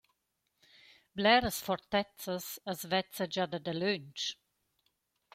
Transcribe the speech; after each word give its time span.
Bleras 1.15 1.57
fortezzas 1.65 2.45
as 2.71 2.81
vezza 2.91 3.25
già 3.33 3.45
da 3.51 3.59
dalöntsch. 3.65 4.25